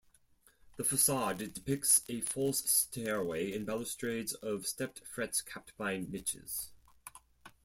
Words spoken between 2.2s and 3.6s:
false stairway